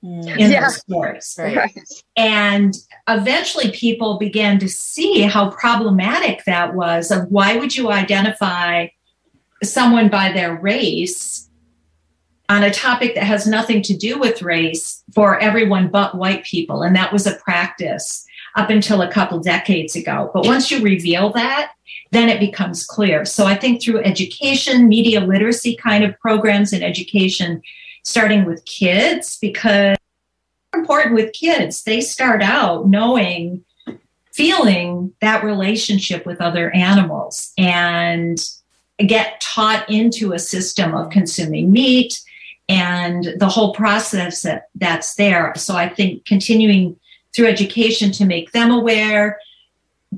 [0.05, 0.37] mm.
[0.37, 0.62] in yeah.
[0.62, 1.37] those stories.
[1.38, 1.79] Right.
[2.16, 2.77] And
[3.09, 8.88] eventually people began to see how problematic that was of why would you identify
[9.62, 11.49] someone by their race
[12.49, 16.83] on a topic that has nothing to do with race for everyone but white people
[16.83, 21.30] and that was a practice up until a couple decades ago but once you reveal
[21.30, 21.72] that
[22.10, 26.82] then it becomes clear so i think through education media literacy kind of programs and
[26.82, 27.62] education
[28.02, 29.96] starting with kids because
[30.74, 31.82] important with kids.
[31.82, 33.64] They start out knowing,
[34.32, 38.38] feeling that relationship with other animals and
[38.98, 42.20] get taught into a system of consuming meat
[42.68, 45.52] and the whole process that, that's there.
[45.56, 46.98] So I think continuing
[47.35, 49.38] through education to make them aware,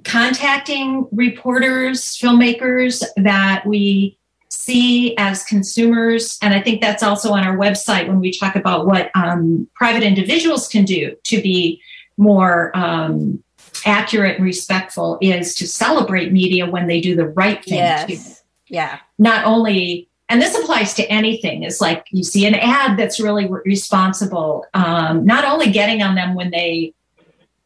[0.05, 4.17] contacting reporters, filmmakers that we
[4.49, 6.39] see as consumers.
[6.43, 10.03] And I think that's also on our website when we talk about what um, private
[10.03, 11.83] individuals can do to be
[12.17, 13.43] more um,
[13.85, 17.79] accurate and respectful is to celebrate media when they do the right thing.
[17.79, 18.07] Yes.
[18.07, 18.35] Too.
[18.69, 18.99] Yeah.
[19.19, 23.49] Not only, and this applies to anything, is like you see an ad that's really
[23.65, 26.95] responsible, um, not only getting on them when they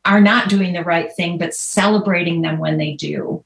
[0.07, 3.45] are not doing the right thing, but celebrating them when they do.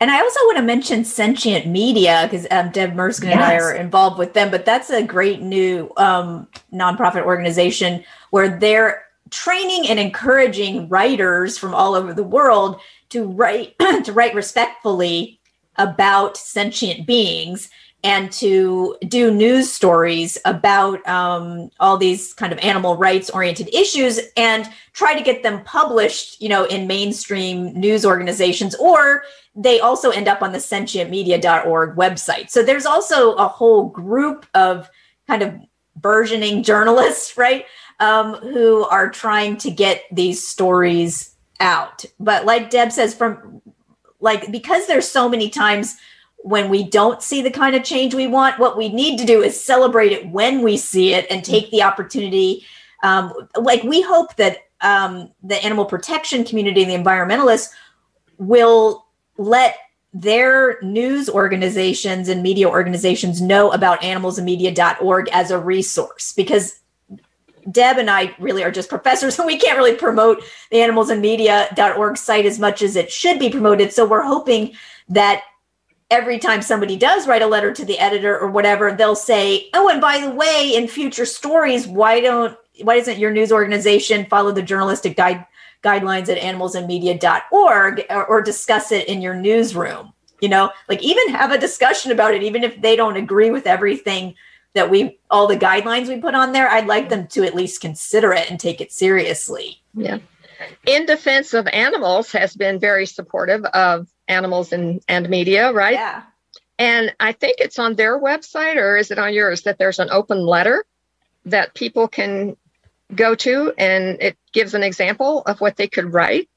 [0.00, 3.36] And I also want to mention Sentient Media because um, Deb Merskin yes.
[3.36, 8.58] and I are involved with them, but that's a great new um, nonprofit organization where
[8.58, 12.80] they're training and encouraging writers from all over the world
[13.10, 15.40] to write to write respectfully
[15.76, 17.68] about sentient beings
[18.04, 24.20] and to do news stories about um, all these kind of animal rights oriented issues
[24.36, 29.22] and try to get them published you know in mainstream news organizations or
[29.58, 32.48] they also end up on the sentientmedia.org website.
[32.48, 34.88] So there's also a whole group of
[35.26, 35.54] kind of
[35.96, 37.66] burgeoning journalists right
[38.00, 42.04] um, who are trying to get these stories out.
[42.20, 43.60] But like deb says from
[44.20, 45.96] like because there's so many times
[46.38, 49.42] when we don't see the kind of change we want, what we need to do
[49.42, 52.64] is celebrate it when we see it and take the opportunity.
[53.02, 57.70] Um, like we hope that um, the animal protection community and the environmentalists
[58.38, 59.76] will let
[60.14, 66.80] their news organizations and media organizations know about animalsandmedia.org as a resource because
[67.70, 72.46] Deb and I really are just professors and we can't really promote the animalsandmedia.org site
[72.46, 73.92] as much as it should be promoted.
[73.92, 74.74] So we're hoping
[75.10, 75.42] that
[76.10, 79.88] every time somebody does write a letter to the editor or whatever, they'll say, "Oh,
[79.88, 84.52] and by the way, in future stories, why don't why doesn't your news organization follow
[84.52, 85.44] the journalistic guide
[85.82, 91.50] guidelines at animalsandmedia.org or, or discuss it in your newsroom?" You know, like even have
[91.50, 94.34] a discussion about it, even if they don't agree with everything
[94.74, 96.68] that we all the guidelines we put on there.
[96.68, 99.82] I'd like them to at least consider it and take it seriously.
[99.94, 100.18] Yeah.
[100.86, 105.94] In Defense of Animals has been very supportive of animals and, and media, right?
[105.94, 106.22] Yeah.
[106.78, 110.10] And I think it's on their website or is it on yours that there's an
[110.10, 110.84] open letter
[111.46, 112.56] that people can
[113.14, 116.48] go to and it gives an example of what they could write?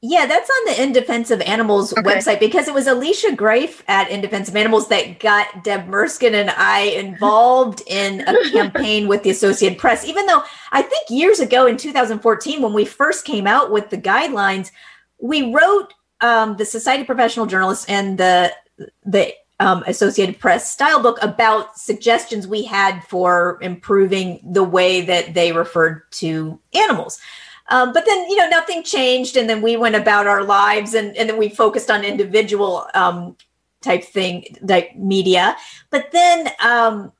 [0.00, 2.02] Yeah, that's on the In Defense of Animals okay.
[2.02, 6.34] website because it was Alicia Graef at In Defense of Animals that got Deb Merskin
[6.34, 10.04] and I involved in a campaign with the Associated Press.
[10.04, 13.98] Even though I think years ago in 2014, when we first came out with the
[13.98, 14.70] guidelines,
[15.20, 18.52] we wrote um, the Society of Professional Journalists and the
[19.04, 25.34] the um, Associated Press style book about suggestions we had for improving the way that
[25.34, 27.20] they referred to animals.
[27.70, 29.36] Um, but then, you know, nothing changed.
[29.36, 33.36] And then we went about our lives and, and then we focused on individual um,
[33.82, 35.56] type thing, like media.
[35.90, 37.12] But then um,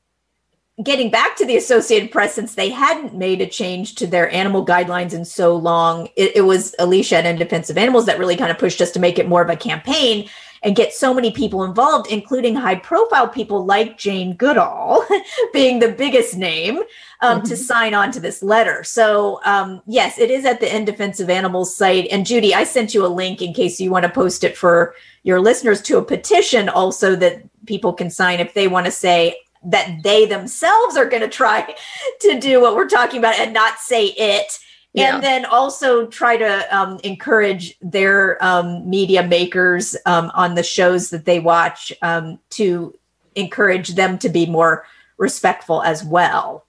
[0.83, 4.64] getting back to the Associated Press, since they hadn't made a change to their animal
[4.64, 8.37] guidelines in so long, it, it was Alicia and In Defense of Animals that really
[8.37, 10.29] kind of pushed us to make it more of a campaign
[10.62, 15.05] and get so many people involved, including high profile people like Jane Goodall,
[15.53, 16.79] being the biggest name,
[17.20, 17.49] um, mm-hmm.
[17.49, 18.83] to sign on to this letter.
[18.83, 22.09] So, um, yes, it is at the In Defense of Animals site.
[22.11, 24.95] And Judy, I sent you a link in case you want to post it for
[25.22, 29.37] your listeners to a petition also that people can sign if they want to say,
[29.64, 31.74] that they themselves are going to try
[32.20, 34.59] to do what we're talking about and not say it
[34.92, 35.14] yeah.
[35.14, 41.11] and then also try to um, encourage their um, media makers um, on the shows
[41.11, 42.96] that they watch um, to
[43.34, 44.86] encourage them to be more
[45.16, 46.64] respectful as well.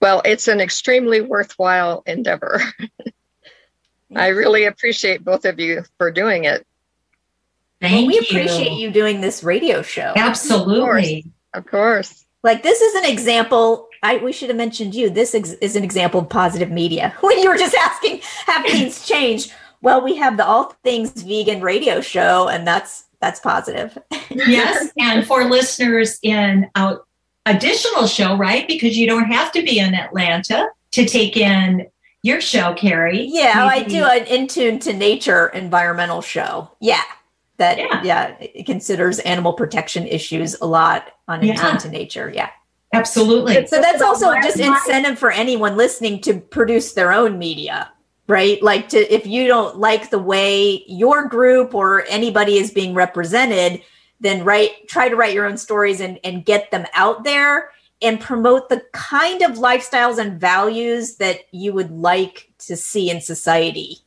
[0.00, 2.60] Well, it's an extremely worthwhile endeavor.
[4.14, 6.66] I really appreciate both of you for doing it.
[7.80, 8.20] Thank well, we you.
[8.20, 10.12] appreciate you doing this radio show.
[10.16, 11.31] Absolutely.
[11.54, 12.24] Of course.
[12.42, 15.10] Like this is an example I, we should have mentioned you.
[15.10, 17.14] This ex- is an example of positive media.
[17.20, 19.52] When you were just asking, have things changed?
[19.80, 23.96] Well, we have the All Things Vegan radio show, and that's that's positive.
[24.30, 26.96] yes, and for listeners in a
[27.46, 28.66] additional show, right?
[28.66, 31.86] Because you don't have to be in Atlanta to take in
[32.22, 33.28] your show, Carrie.
[33.28, 36.70] Yeah, oh, I do an In Tune to Nature environmental show.
[36.80, 37.02] Yeah,
[37.62, 41.70] that yeah, yeah it considers animal protection issues a lot on In yeah.
[41.70, 42.30] Tune to Nature.
[42.34, 42.50] Yeah.
[42.92, 43.66] Absolutely.
[43.66, 47.90] So that's also just incentive for anyone listening to produce their own media,
[48.26, 48.62] right?
[48.62, 53.82] Like to if you don't like the way your group or anybody is being represented,
[54.20, 57.70] then write try to write your own stories and, and get them out there
[58.02, 63.20] and promote the kind of lifestyles and values that you would like to see in
[63.20, 63.98] society.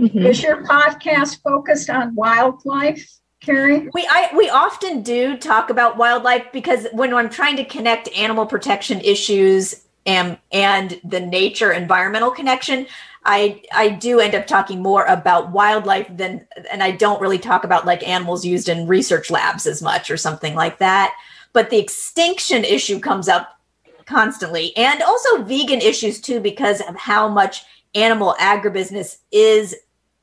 [0.00, 0.26] Mm-hmm.
[0.26, 3.06] Is your podcast focused on wildlife?
[3.40, 3.88] Carrie?
[3.92, 8.46] We I we often do talk about wildlife because when I'm trying to connect animal
[8.46, 12.86] protection issues and and the nature environmental connection,
[13.24, 17.64] I I do end up talking more about wildlife than and I don't really talk
[17.64, 21.14] about like animals used in research labs as much or something like that.
[21.52, 23.58] But the extinction issue comes up
[24.06, 29.76] constantly and also vegan issues too because of how much animal agribusiness is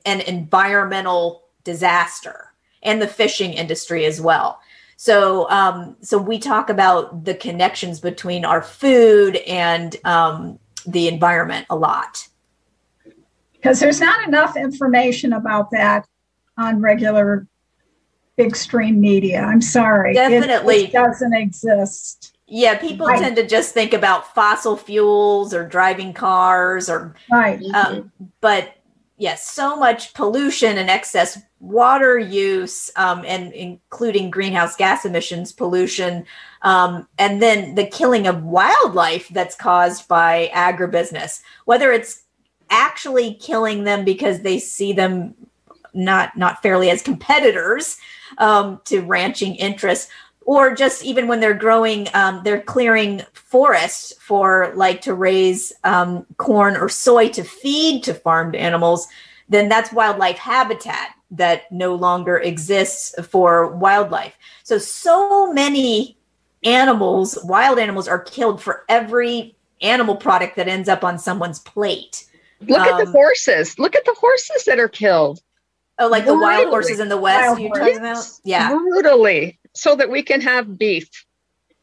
[0.07, 4.59] an environmental disaster and the fishing industry as well.
[4.95, 11.67] So, um, so we talk about the connections between our food and um, the environment
[11.69, 12.27] a lot.
[13.53, 16.07] Because there's not enough information about that
[16.57, 17.45] on regular
[18.37, 19.41] big stream media.
[19.41, 20.13] I'm sorry.
[20.13, 22.37] Definitely it, doesn't exist.
[22.47, 23.19] Yeah, people right.
[23.19, 27.61] tend to just think about fossil fuels or driving cars or right.
[27.73, 28.76] Um, but
[29.17, 36.25] yes, so much pollution and excess water use, um, and including greenhouse gas emissions pollution,
[36.61, 42.23] um, and then the killing of wildlife that's caused by agribusiness, whether it's
[42.69, 45.33] actually killing them because they see them
[45.93, 47.97] not not fairly as competitors
[48.37, 50.09] um, to ranching interests
[50.47, 56.25] or just even when they're growing um, they're clearing forests for like to raise um,
[56.37, 59.07] corn or soy to feed to farmed animals
[59.49, 64.37] then that's wildlife habitat that no longer exists for wildlife.
[64.63, 66.17] So so many
[66.63, 72.25] animals wild animals are killed for every animal product that ends up on someone's plate.
[72.61, 73.77] Look um, at the um, horses.
[73.77, 75.39] Look at the horses that are killed.
[75.99, 76.37] Oh, like brutally.
[76.37, 78.23] the wild horses in the west you're talking about?
[78.43, 78.69] Yeah.
[78.69, 81.09] Brutally so that we can have beef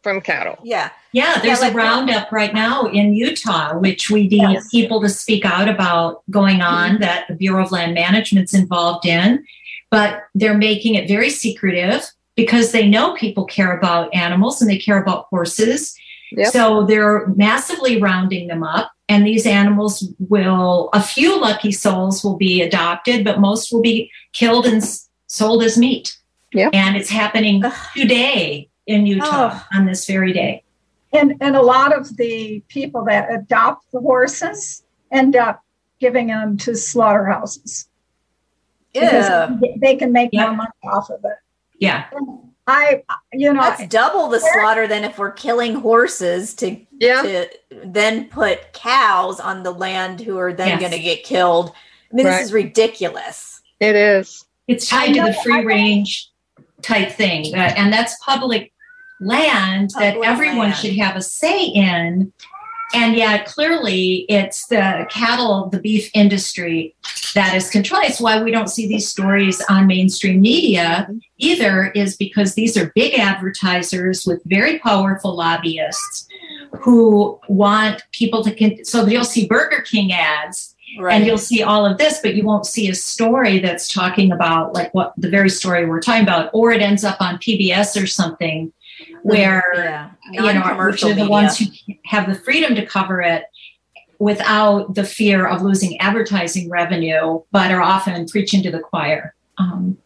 [0.02, 0.58] from cattle.
[0.62, 0.90] Yeah.
[1.12, 4.68] Yeah, there's yeah, like a roundup right now in Utah, which we need yes.
[4.68, 7.02] people to speak out about going on mm-hmm.
[7.02, 9.44] that the Bureau of Land Management's involved in.
[9.90, 12.04] But they're making it very secretive
[12.36, 15.94] because they know people care about animals and they care about horses.
[16.32, 16.52] Yep.
[16.52, 18.90] So they're massively rounding them up.
[19.08, 24.10] And these animals will, a few lucky souls will be adopted, but most will be
[24.32, 24.82] killed and
[25.28, 26.16] sold as meat.
[26.54, 26.70] Yeah.
[26.72, 27.62] And it's happening
[27.94, 29.66] today in Utah oh.
[29.76, 30.62] on this very day.
[31.12, 35.62] And, and a lot of the people that adopt the horses end up
[36.00, 37.88] giving them to slaughterhouses.
[38.94, 39.56] Yeah.
[39.76, 41.36] They can make more money off of it.
[41.78, 42.06] Yeah.
[42.66, 43.02] I,
[43.32, 47.22] you know, that's double the slaughter than if we're killing horses to, yeah.
[47.22, 47.48] to
[47.84, 50.80] then put cows on the land who are then yes.
[50.80, 51.72] going to get killed.
[52.10, 52.38] I mean, right.
[52.38, 53.60] this is ridiculous.
[53.80, 54.46] It is.
[54.66, 56.30] It's tied to the free range
[56.84, 58.72] type thing, and that's public
[59.20, 60.76] land that everyone land.
[60.76, 62.32] should have a say in.
[62.94, 66.94] And yet, clearly, it's the cattle, the beef industry
[67.34, 68.08] that is controlling.
[68.08, 71.08] It's why we don't see these stories on mainstream media
[71.38, 76.28] either, is because these are big advertisers with very powerful lobbyists
[76.82, 78.54] who want people to.
[78.54, 81.14] Con- so you'll see Burger King ads Right.
[81.16, 84.74] and you'll see all of this, but you won't see a story that's talking about
[84.74, 88.06] like what the very story we're talking about, or it ends up on PBS or
[88.06, 88.72] something
[89.22, 90.10] where yeah.
[90.30, 91.30] you know, which Non-commercial are the media.
[91.30, 91.66] ones who
[92.04, 93.44] have the freedom to cover it
[94.18, 99.34] without the fear of losing advertising revenue, but are often preaching to the choir.
[99.58, 99.98] Um,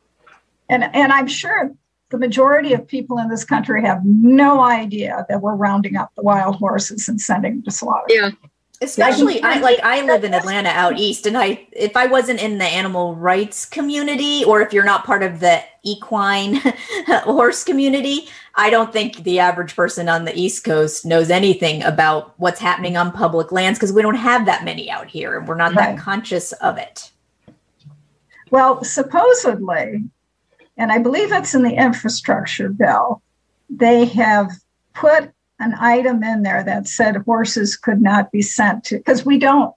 [0.70, 1.72] And and I'm sure
[2.10, 6.22] the majority of people in this country have no idea that we're rounding up the
[6.22, 8.06] wild horses and sending them to slaughter.
[8.08, 8.30] Yeah.
[8.80, 12.58] Especially I like I live in Atlanta out east and I if I wasn't in
[12.58, 16.54] the animal rights community or if you're not part of the equine
[17.08, 22.38] horse community, I don't think the average person on the east coast knows anything about
[22.38, 25.56] what's happening on public lands because we don't have that many out here and we're
[25.56, 25.96] not Right.
[25.96, 27.10] that conscious of it.
[28.50, 30.04] Well, supposedly,
[30.76, 33.22] and I believe it's in the infrastructure bill,
[33.68, 34.50] they have
[34.94, 39.38] put an item in there that said horses could not be sent to, because we
[39.38, 39.74] don't,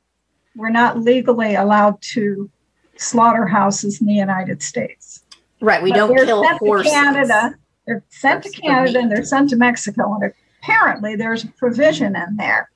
[0.56, 2.50] we're not legally allowed to
[2.98, 5.24] slaughterhouses in the United States.
[5.60, 6.92] Right, we But don't kill sent horses.
[6.92, 7.56] To Canada,
[7.88, 10.18] they're sent to For- for Canada and they're sent to Mexico.
[10.20, 12.70] And apparently, there's a provision in there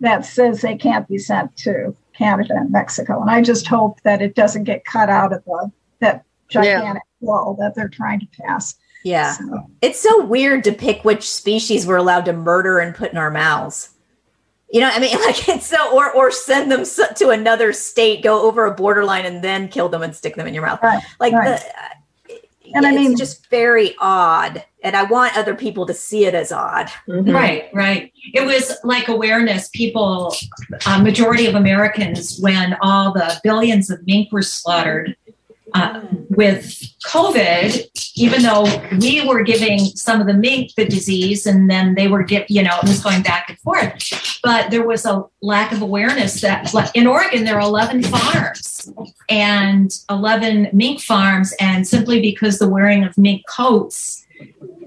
[0.00, 3.20] that says they can't be sent to Canada and Mexico.
[3.20, 7.56] And I just hope that it doesn't get cut out of the that gigantic wall
[7.60, 8.74] that they're trying to pass.
[9.08, 9.32] Yeah.
[9.32, 13.18] So, It's so weird to pick which species we're allowed to murder and put in
[13.18, 13.90] our mouths.
[14.70, 16.84] You know, I mean, like it's so, or or send them
[17.16, 20.54] to another state, go over a borderline, and then kill them and stick them in
[20.54, 20.80] your mouth.
[20.82, 21.58] Right, Like right.
[22.28, 22.34] the,
[22.74, 26.52] And I mean- just very odd, and I want other people to see it as
[26.52, 26.90] odd.
[27.08, 27.32] Mhm.
[27.32, 28.12] Right, right.
[28.34, 29.70] It was like awareness.
[29.70, 30.34] People,
[30.86, 35.16] a majority of Americans, when all the billions of mink were slaughtered
[35.74, 36.00] uh,
[36.30, 36.64] with
[37.06, 38.64] COVID, even though
[38.98, 42.78] we were giving some of the mink the disease and then they were you know,
[42.82, 44.40] it was going back and forth.
[44.42, 48.92] But there was a lack of awareness that in Oregon, there are 11 farms
[49.28, 51.54] and 11 mink farms.
[51.60, 54.24] And simply because the wearing of mink coats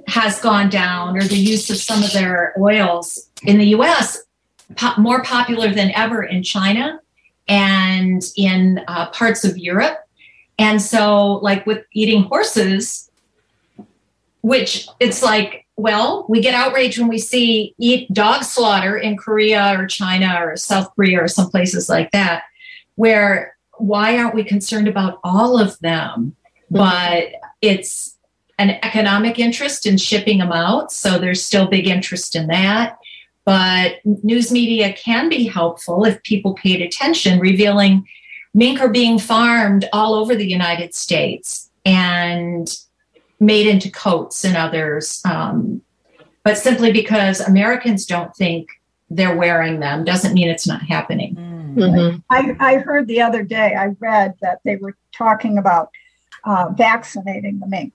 [0.08, 4.22] has gone down or the use of some of their oils in the US
[4.76, 7.00] po- more popular than ever in China
[7.48, 9.98] and in uh, parts of Europe.
[10.62, 13.09] And so, like with eating horses,
[14.41, 19.76] which it's like, well, we get outraged when we see eat dog slaughter in Korea
[19.76, 22.43] or China or South Korea or some places like that,
[22.93, 26.36] where why aren't we concerned about all of them?
[26.70, 27.30] But
[27.62, 28.16] it's
[28.59, 30.91] an economic interest in shipping them out.
[30.91, 32.99] So there's still big interest in that.
[33.45, 38.05] But news media can be helpful if people paid attention, revealing
[38.54, 42.68] mink are being farmed all over the United States and
[43.39, 45.22] made into coats and others.
[45.26, 45.82] Um,
[46.43, 48.70] but simply because Americans don't think
[49.10, 51.36] they're wearing them doesn't mean it's not happening.
[51.76, 52.24] Mhm.
[52.30, 55.89] I, I heard the other day, I read that they were talking about
[56.43, 57.93] uh, vaccinating the mink.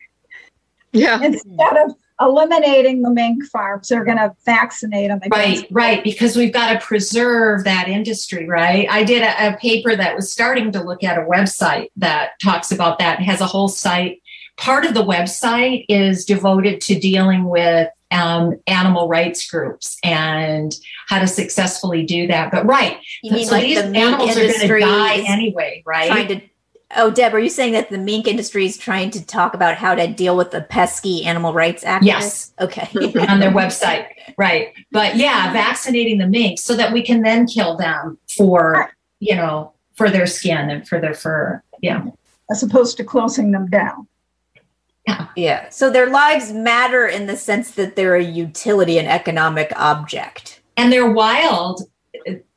[0.93, 1.21] Yeah.
[1.23, 5.19] Instead of eliminating the mink farms, they're going to vaccinate them.
[5.23, 8.87] against- Right, right, because we've got to preserve that industry, right?
[8.91, 12.73] I did a, a paper that was starting to look at a website that talks
[12.73, 13.21] about that.
[13.21, 14.23] It has a whole site.
[14.57, 20.75] Part of the website is devoted to dealing with um, animal rights groups and
[21.09, 22.51] how to successfully do that.
[22.51, 25.25] But right, You mean so like these the animals are going to industry die is
[25.29, 26.07] anyway, right?
[26.09, 26.41] trying to?
[26.95, 29.95] Oh, Deb, are you saying that the mink industry is trying to talk about how
[29.97, 32.03] to deal with the pesky animal rights activists?
[32.05, 32.53] Yes.
[32.61, 32.89] Okay.
[33.29, 34.07] on their website,
[34.39, 34.73] right?
[34.93, 39.73] But yeah, vaccinating the mink so that we can then kill them for you know
[39.95, 41.61] for their skin and for their fur.
[41.83, 42.05] Yeah,
[42.51, 44.07] As opposed to closing them down.
[45.37, 45.69] Yeah.
[45.69, 50.61] So their lives matter in the sense that they're a utility and economic object.
[50.77, 51.83] and they're wild.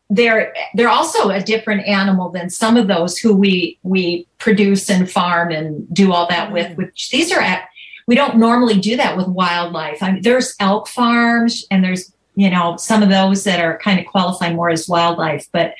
[0.10, 5.10] They're they're also a different animal than some of those who we we produce and
[5.10, 6.76] farm and do all that with.
[6.78, 7.70] Which these are at,
[8.08, 10.02] we don't normally do that with wildlife.
[10.02, 14.00] I mean, there's elk farms and there's you know some of those that are kind
[14.00, 15.76] of qualify more as wildlife, but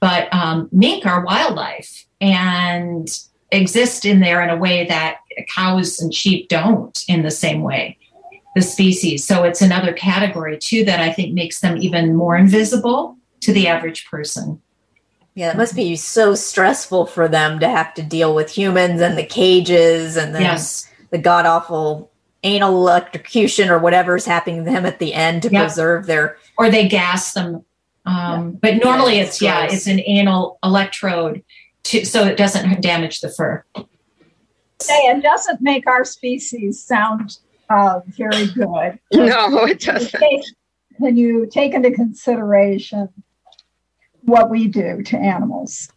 [0.00, 3.08] but um, mink are wildlife and
[3.52, 5.18] exist in there in a way that
[5.48, 7.96] cows and sheep don't in the same way
[8.54, 9.26] the species.
[9.26, 13.68] So it's another category too that I think makes them even more invisible to the
[13.68, 14.60] average person.
[15.34, 19.16] Yeah, it must be so stressful for them to have to deal with humans and
[19.16, 20.90] the cages and then Yes.
[21.10, 22.10] the god awful
[22.42, 26.70] anal electrocution or whatever is happening to them at the end to preserve their or
[26.70, 27.64] they gas them
[28.06, 31.44] um, but normally yeah, it's, yeah it's an anal electrode
[31.84, 33.64] to, so it doesn't damage the fur.
[34.80, 37.38] Say it doesn't make our species sound
[37.68, 38.98] uh, very good.
[39.12, 40.22] No it doesn't.
[40.98, 43.08] When you take into consideration
[44.30, 45.90] what we do to animals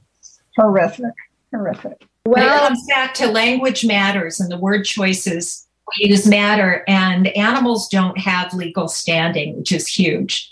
[0.57, 1.13] horrific
[1.51, 5.67] horrific well, it comes back to language matters and the word choices
[5.99, 10.49] we use matter, and animals don't have legal standing, which is huge.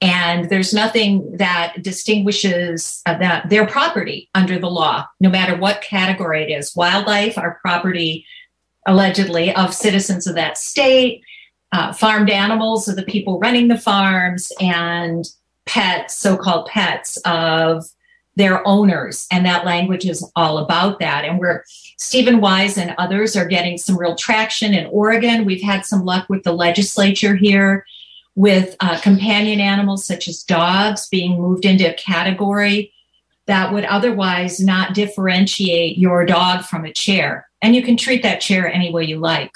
[0.00, 5.80] And there's nothing that distinguishes uh, that their property under the law, no matter what
[5.80, 6.74] category it is.
[6.76, 8.26] Wildlife are property,
[8.86, 11.22] allegedly, of citizens of that state.
[11.72, 15.24] Uh, farmed animals are the people running the farms, and
[15.66, 17.84] pets, so called pets, of
[18.36, 19.26] their owners.
[19.30, 21.24] And that language is all about that.
[21.24, 21.64] And we're,
[21.98, 25.44] Steven Wise and others are getting some real traction in Oregon.
[25.44, 27.86] We've had some luck with the legislature here
[28.34, 32.92] with uh, companion animals such as dogs being moved into a category
[33.46, 37.48] that would otherwise not differentiate your dog from a chair.
[37.62, 39.52] And you can treat that chair any way you like.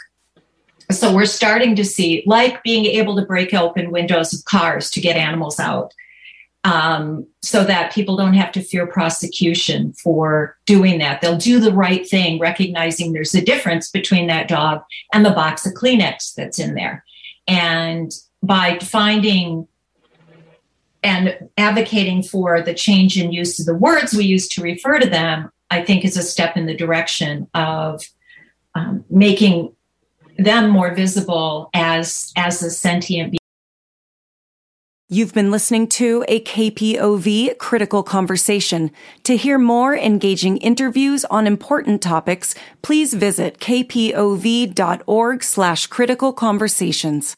[0.91, 5.01] So we're starting to see, like being able to break open windows of cars to
[5.01, 5.93] get animals out
[6.64, 11.20] um, so that people don't have to fear prosecution for doing that.
[11.20, 14.82] They'll do the right thing, recognizing there's a difference between that dog
[15.12, 17.05] and the box of Kleenex that's in there.
[17.47, 18.11] And
[18.43, 19.68] by finding
[21.03, 25.09] and advocating for the change in use of the words we use to refer to
[25.09, 28.03] them, I think is a step in the direction of
[28.74, 29.74] um, making
[30.39, 33.39] them more visible as as a sentient being.
[35.11, 38.91] You've been listening to a KPOV critical conversation.
[39.24, 47.36] To hear more engaging interviews on important topics, please visit kpov.org slash critical conversations.